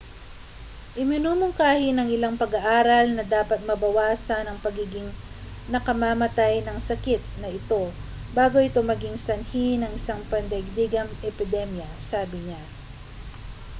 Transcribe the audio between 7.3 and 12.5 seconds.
na ito bago ito maging sanhi ng isang pandaigdigang epidemya sabi